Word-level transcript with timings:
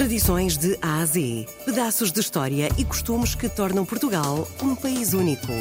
Tradições 0.00 0.56
de 0.56 0.78
A 0.80 1.02
a 1.02 1.04
Z. 1.04 1.46
Pedaços 1.66 2.10
de 2.10 2.20
história 2.20 2.70
e 2.78 2.86
costumes 2.86 3.34
que 3.34 3.50
tornam 3.50 3.84
Portugal 3.84 4.48
um 4.62 4.74
país 4.74 5.12
único. 5.12 5.52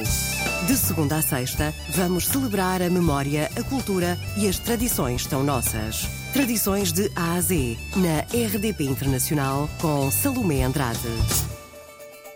De 0.65 0.77
segunda 0.77 1.17
a 1.17 1.21
sexta, 1.21 1.75
vamos 1.89 2.25
celebrar 2.25 2.81
a 2.81 2.89
memória, 2.89 3.49
a 3.59 3.63
cultura 3.63 4.17
e 4.37 4.47
as 4.47 4.57
tradições 4.57 5.25
tão 5.25 5.43
nossas. 5.43 6.07
Tradições 6.31 6.93
de 6.93 7.11
A 7.17 7.33
a 7.33 7.41
Z, 7.41 7.77
na 7.97 8.21
RDP 8.21 8.85
Internacional, 8.85 9.69
com 9.81 10.09
Salomé 10.09 10.63
Andrade. 10.63 11.09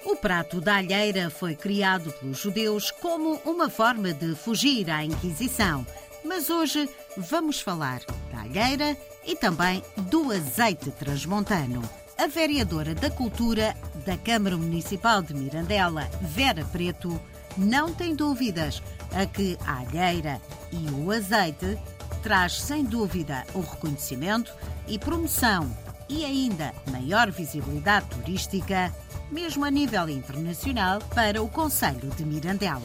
O 0.04 0.18
prato 0.18 0.60
da 0.60 0.76
alheira 0.76 1.30
foi 1.30 1.56
criado 1.56 2.12
pelos 2.20 2.38
judeus 2.38 2.92
como 2.92 3.40
uma 3.46 3.70
forma 3.70 4.12
de 4.12 4.36
fugir 4.36 4.90
à 4.90 5.06
Inquisição. 5.06 5.88
Mas 6.26 6.50
hoje 6.50 6.90
vamos 7.16 7.62
falar 7.62 8.02
da 8.30 8.42
alheira 8.42 8.98
e 9.26 9.36
também 9.36 9.84
do 9.98 10.32
azeite 10.32 10.92
transmontano. 10.92 11.82
A 12.18 12.28
vereadora 12.28 12.94
da 12.94 13.10
Cultura 13.10 13.76
da 14.06 14.18
Câmara 14.18 14.56
Municipal 14.56 15.22
de 15.22 15.34
Mirandela, 15.34 16.08
Vera 16.22 16.64
Preto, 16.66 17.20
não 17.58 17.94
tem 17.94 18.16
dúvidas 18.16 18.82
a 19.12 19.26
que 19.26 19.58
a 19.66 19.80
alheira 19.80 20.40
e 20.72 20.90
o 20.92 21.12
azeite 21.12 21.78
traz 22.22 22.62
sem 22.62 22.84
dúvida 22.84 23.44
o 23.54 23.60
reconhecimento 23.60 24.54
e 24.88 24.98
promoção 24.98 25.70
e 26.10 26.24
ainda 26.26 26.74
maior 26.92 27.32
visibilidade 27.32 28.06
turística, 28.08 28.92
mesmo 29.32 29.66
a 29.66 29.72
nível 29.72 30.08
internacional, 30.10 31.00
para 31.14 31.42
o 31.42 31.50
Conselho 31.50 32.10
de 32.16 32.26
Mirandela. 32.26 32.82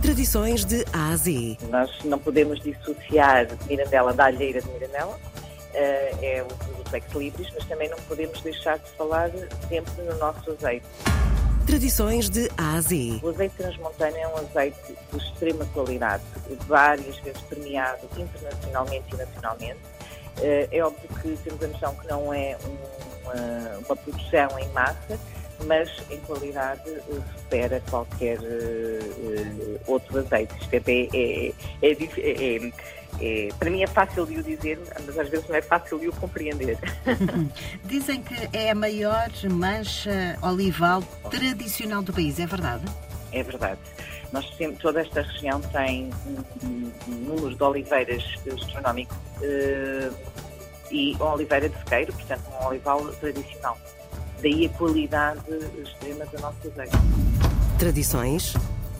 Tradições 0.00 0.64
de 0.64 0.84
A 0.92 1.10
a 1.10 1.16
Z. 1.16 1.58
Nós 1.70 1.90
não 2.04 2.18
podemos 2.18 2.60
dissociar 2.60 3.46
Mirandela 3.68 4.12
da 4.12 4.26
alheira 4.26 4.60
de 4.60 4.68
Mirandela. 4.68 5.18
Uh, 5.72 6.18
é 6.22 6.42
o 6.42 6.94
ex 6.94 7.04
libris, 7.14 7.48
mas 7.54 7.64
também 7.66 7.88
não 7.88 7.98
podemos 8.00 8.40
deixar 8.42 8.78
de 8.78 8.90
falar 8.90 9.30
sempre 9.68 10.02
no 10.02 10.18
nosso 10.18 10.50
azeite. 10.50 10.86
Tradições 11.66 12.28
de 12.28 12.50
A 12.58 12.74
a 12.74 12.80
Z. 12.80 13.20
O 13.22 13.28
azeite 13.30 13.54
transmontano 13.56 14.16
é 14.16 14.28
um 14.28 14.36
azeite 14.36 14.78
de 15.10 15.18
extrema 15.18 15.64
qualidade, 15.72 16.22
várias 16.66 17.16
vezes 17.18 17.40
premiado 17.42 18.00
internacionalmente 18.16 19.14
e 19.14 19.16
nacionalmente. 19.16 19.80
Uh, 20.38 20.68
é 20.70 20.84
óbvio 20.84 21.08
que 21.22 21.36
temos 21.42 21.62
a 21.62 21.68
noção 21.68 21.94
que 21.96 22.06
não 22.08 22.34
é 22.34 22.56
uma, 23.24 23.78
uma 23.86 23.96
produção 23.96 24.58
em 24.58 24.68
massa, 24.70 25.18
mas 25.66 25.88
em 26.10 26.18
qualidade 26.20 26.88
uh, 26.90 27.22
supera 27.36 27.82
qualquer 27.88 28.38
uh, 28.38 29.80
outro 29.86 30.18
azeite. 30.18 30.54
Isto 30.60 30.74
é, 30.74 30.82
é, 31.12 31.52
é, 31.82 32.72
é, 33.20 33.48
para 33.58 33.70
mim 33.70 33.82
é 33.82 33.86
fácil 33.86 34.26
de 34.26 34.38
o 34.38 34.42
dizer, 34.42 34.78
mas 35.06 35.18
às 35.18 35.28
vezes 35.28 35.48
não 35.48 35.56
é 35.56 35.62
fácil 35.62 35.98
de 35.98 36.08
o 36.08 36.12
compreender. 36.12 36.78
Dizem 37.84 38.22
que 38.22 38.34
é 38.52 38.70
a 38.70 38.74
maior 38.74 39.30
mancha 39.50 40.38
olival 40.42 41.02
tradicional 41.30 42.02
do 42.02 42.12
país, 42.12 42.40
é 42.40 42.46
verdade? 42.46 42.84
É 43.32 43.42
verdade. 43.42 43.80
Nós 44.32 44.48
temos, 44.56 44.78
toda 44.78 45.00
esta 45.00 45.22
região 45.22 45.60
tem 45.60 46.10
um, 46.26 46.90
um 47.08 47.14
número 47.14 47.54
de 47.54 47.62
oliveiras 47.62 48.24
astronómico 48.52 49.14
uh, 49.14 50.14
e 50.90 51.14
uma 51.14 51.34
oliveira 51.34 51.68
de 51.68 51.78
sequeiro, 51.78 52.12
portanto 52.14 52.42
um 52.50 52.66
olival 52.66 53.06
tradicional. 53.20 53.78
Daí 54.42 54.66
a 54.66 54.68
qualidade 54.70 55.40
extrema 55.84 56.26
da 56.26 56.40
nossa 56.40 56.66
azeite. 56.66 56.96
Tradições 57.78 58.54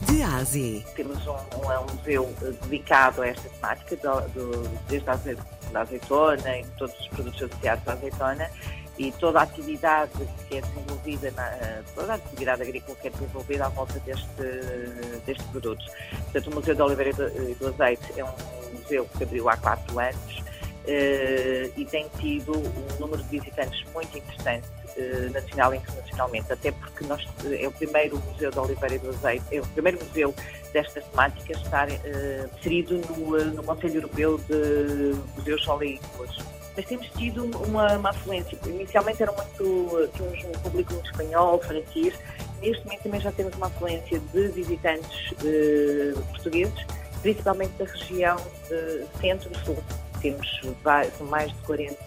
de 0.07 0.23
Ásia. 0.23 0.81
Temos 0.95 1.27
um, 1.27 1.31
um, 1.31 1.95
museu 1.95 2.33
dedicado 2.61 3.21
a 3.21 3.27
esta 3.27 3.49
temática, 3.49 3.97
do, 3.97 4.21
do, 4.29 4.69
desde 4.87 5.09
a 5.09 5.19
azeitona 5.81 6.59
e 6.59 6.65
todos 6.77 6.97
os 6.97 7.07
produtos 7.09 7.43
associados 7.43 7.85
à 7.87 7.91
azeitona 7.91 8.49
e 8.97 9.11
toda 9.11 9.39
a 9.39 9.43
atividade 9.43 10.11
que 10.47 10.57
é 10.57 10.61
desenvolvida, 10.61 11.31
na, 11.31 11.83
toda 11.93 12.13
a 12.13 12.15
atividade 12.15 12.61
agrícola 12.61 12.97
que 13.01 13.07
é 13.07 13.11
desenvolvida 13.11 13.65
à 13.65 13.69
volta 13.69 13.99
deste, 13.99 14.25
deste 15.25 15.43
produto. 15.45 15.83
Portanto, 16.23 16.47
o 16.47 16.55
Museu 16.55 16.75
da 16.75 16.85
Oliveira 16.85 17.11
e 17.49 17.55
do 17.55 17.67
Azeite 17.67 18.17
é 18.17 18.23
um 18.23 18.33
museu 18.73 19.05
que 19.17 19.23
abriu 19.23 19.49
há 19.49 19.57
quatro 19.57 19.99
anos 19.99 20.43
e 21.75 21.85
tem 21.85 22.07
tido 22.19 22.53
um 22.55 22.99
número 22.99 23.21
de 23.23 23.39
visitantes 23.39 23.83
muito 23.93 24.17
interessante 24.17 24.67
nacional 25.31 25.73
e 25.73 25.77
internacionalmente, 25.77 26.51
até 26.51 26.71
porque 26.71 27.05
nós, 27.05 27.27
é 27.59 27.67
o 27.67 27.71
primeiro 27.71 28.21
museu 28.31 28.51
da 28.51 28.61
Oliveira 28.61 28.99
do 28.99 29.09
Azeite, 29.09 29.45
é 29.51 29.61
o 29.61 29.67
primeiro 29.67 29.99
museu 30.03 30.33
destas 30.71 31.03
temáticas 31.05 31.57
a 31.57 31.61
estar 31.61 31.89
uh, 31.89 32.57
inserido 32.57 33.01
no, 33.09 33.45
no 33.45 33.63
Conselho 33.63 33.95
Europeu 33.95 34.37
de 34.37 35.15
Museus 35.35 35.63
Soleícolas 35.63 36.53
mas 36.75 36.85
temos 36.87 37.07
tido 37.11 37.45
uma, 37.67 37.95
uma 37.97 38.09
afluência. 38.09 38.57
Inicialmente 38.65 39.21
era 39.21 39.31
muito, 39.31 40.09
tínhamos 40.15 40.43
um 40.43 40.51
público 40.63 40.93
muito 40.93 41.05
espanhol, 41.05 41.59
francês, 41.59 42.15
neste 42.59 42.83
momento 42.83 43.03
também 43.03 43.21
já 43.21 43.31
temos 43.31 43.55
uma 43.55 43.67
afluência 43.67 44.19
de 44.19 44.47
visitantes 44.47 45.33
portugueses, 46.31 46.85
principalmente 47.21 47.73
da 47.73 47.85
região 47.85 48.37
centro-sul 49.21 49.77
temos 50.23 50.61
mais 51.29 51.51
de 51.51 51.61
40 51.63 51.97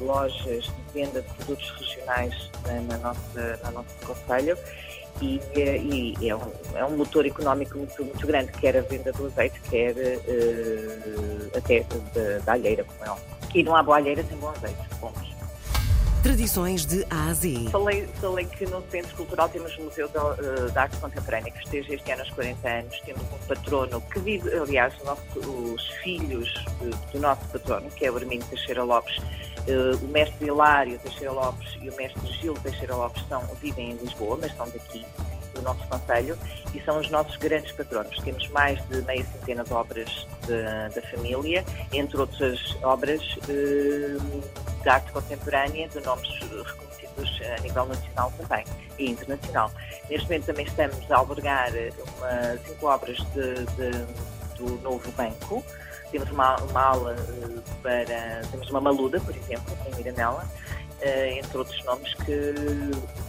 lojas 0.00 0.64
de 0.64 0.92
venda 0.92 1.22
de 1.22 1.34
produtos 1.34 1.70
regionais 1.80 2.50
na, 2.66 2.80
na 2.82 2.98
nossa, 2.98 3.60
na 3.64 3.70
nosso 3.72 3.94
conselho 4.06 4.56
e, 5.22 5.40
e 6.20 6.28
é, 6.28 6.36
um, 6.36 6.52
é, 6.74 6.84
um, 6.84 6.96
motor 6.96 7.26
económico 7.26 7.78
muito, 7.78 8.04
muito, 8.04 8.26
grande, 8.26 8.52
quer 8.52 8.76
a 8.76 8.80
venda 8.82 9.12
do 9.12 9.26
azeite, 9.26 9.60
quer 9.70 9.92
uh, 9.92 11.56
até 11.56 11.84
da 12.44 12.52
alheira, 12.52 12.84
como 12.84 13.16
é. 13.16 13.18
E 13.54 13.62
não 13.62 13.76
há 13.76 13.82
boa 13.82 13.98
alheira 13.98 14.24
sem 14.24 14.36
bom 14.38 14.50
azeite, 14.50 14.76
pomos. 15.00 15.23
Tradições 16.24 16.86
de 16.86 17.04
A 17.10 17.26
a 17.28 17.34
Z. 17.34 17.68
Falei, 17.70 18.08
falei 18.18 18.46
que 18.46 18.64
no 18.64 18.82
Centro 18.90 19.14
Cultural 19.14 19.46
temos 19.50 19.76
o 19.76 19.82
Museu 19.82 20.08
da, 20.08 20.24
uh, 20.24 20.72
da 20.72 20.84
Arte 20.84 20.96
Contemporânea, 20.96 21.52
que 21.52 21.62
esteja 21.62 21.94
este 21.94 22.12
ano 22.12 22.22
aos 22.22 22.30
40 22.30 22.66
anos. 22.66 22.98
Temos 23.00 23.22
um 23.24 23.46
patrono 23.46 24.00
que 24.00 24.20
vive, 24.20 24.50
aliás, 24.56 24.94
nosso, 25.04 25.38
os 25.38 25.86
filhos 26.02 26.48
uh, 26.80 27.12
do 27.12 27.20
nosso 27.20 27.46
patrono, 27.48 27.90
que 27.90 28.06
é 28.06 28.10
o 28.10 28.16
Hermínio 28.16 28.46
Teixeira 28.46 28.82
Lopes, 28.82 29.18
uh, 29.18 30.02
o 30.02 30.08
mestre 30.08 30.46
Hilário 30.46 30.98
Teixeira 31.00 31.30
Lopes 31.30 31.76
e 31.82 31.90
o 31.90 31.94
mestre 31.94 32.26
Gil 32.40 32.54
Teixeira 32.54 32.96
Lopes 32.96 33.22
são, 33.28 33.42
vivem 33.60 33.90
em 33.90 33.96
Lisboa, 33.96 34.38
mas 34.40 34.56
são 34.56 34.64
daqui, 34.70 35.04
do 35.52 35.60
nosso 35.60 35.86
Conselho, 35.88 36.38
e 36.74 36.80
são 36.84 37.00
os 37.00 37.10
nossos 37.10 37.36
grandes 37.36 37.70
patronos. 37.72 38.18
Temos 38.20 38.48
mais 38.48 38.82
de 38.88 39.02
meia 39.02 39.26
centena 39.26 39.62
de 39.62 39.74
obras 39.74 40.26
de, 40.46 40.94
da 40.94 41.06
família, 41.10 41.62
entre 41.92 42.16
outras 42.16 42.58
obras 42.82 43.20
de 44.84 44.90
arte 44.90 45.10
contemporânea, 45.10 45.88
de 45.88 46.00
nomes 46.00 46.28
reconhecidos 46.40 47.40
a 47.56 47.60
nível 47.62 47.86
nacional 47.86 48.32
também 48.36 48.64
e 48.98 49.10
internacional. 49.10 49.72
Neste 50.08 50.24
momento 50.24 50.46
também 50.46 50.66
estamos 50.66 51.10
a 51.10 51.16
albergar 51.16 51.70
uma, 52.18 52.58
cinco 52.66 52.86
obras 52.86 53.16
de, 53.34 53.54
de, 53.76 54.56
do 54.56 54.80
novo 54.82 55.10
banco. 55.12 55.64
Temos 56.10 56.30
uma, 56.30 56.56
uma 56.56 56.80
aula 56.80 57.16
eh, 57.16 57.60
para. 57.82 58.42
Temos 58.50 58.70
uma 58.70 58.80
maluda, 58.80 59.18
por 59.20 59.34
exemplo, 59.34 59.76
em 59.86 59.96
Miranela, 59.96 60.48
eh, 61.00 61.38
entre 61.38 61.58
outros 61.58 61.84
nomes 61.84 62.14
que, 62.14 62.54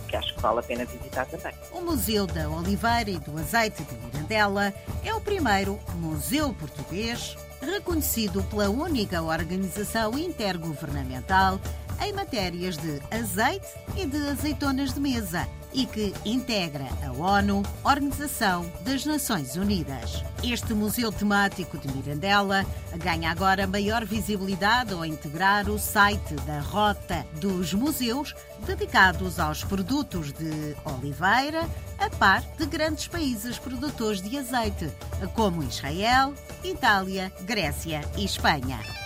que 0.08 0.16
acho 0.16 0.36
que 0.36 0.42
vale 0.42 0.60
a 0.60 0.64
pena 0.64 0.86
visitar 0.86 1.26
também. 1.26 1.54
O 1.72 1.82
Museu 1.82 2.28
da 2.28 2.48
Oliveira 2.48 3.10
e 3.10 3.18
do 3.18 3.40
Azeite 3.40 3.84
de 3.84 3.96
Mirandela 3.96 4.72
é 5.04 5.14
o 5.16 5.22
primeiro 5.22 5.80
museu 5.96 6.54
português 6.54 7.36
reconhecido 7.66 8.44
pela 8.44 8.70
única 8.70 9.22
organização 9.22 10.18
intergovernamental 10.18 11.60
em 12.02 12.14
matérias 12.14 12.78
de 12.78 13.02
azeite 13.12 13.68
e 13.96 14.06
de 14.06 14.18
azeitonas 14.30 14.94
de 14.94 15.00
mesa 15.00 15.48
e 15.76 15.86
que 15.86 16.14
integra 16.24 16.88
a 17.06 17.12
ONU, 17.12 17.62
Organização 17.84 18.66
das 18.82 19.06
Nações 19.06 19.58
Unidas. 19.58 20.24
Este 20.42 20.74
museu 20.74 21.12
temático 21.12 21.78
de 21.78 21.90
Mirandela 21.90 22.66
ganha 22.96 23.30
agora 23.30 23.68
maior 23.68 24.06
visibilidade 24.06 24.94
ao 24.94 25.06
integrar 25.06 25.70
o 25.70 25.78
site 25.78 26.34
da 26.48 26.62
Rota 26.62 27.26
dos 27.42 27.74
Museus 27.74 28.34
dedicados 28.66 29.38
aos 29.38 29.66
produtos 29.66 30.32
de 30.32 30.76
oliveira, 30.86 31.70
a 32.00 32.10
par 32.10 32.42
de 32.58 32.66
grandes 32.66 33.08
países 33.08 33.60
produtores 33.60 34.22
de 34.22 34.38
azeite, 34.38 34.90
como 35.34 35.62
Israel, 35.62 36.34
Itália, 36.64 37.32
Grécia 37.46 38.02
e 38.16 38.24
Espanha. 38.24 39.05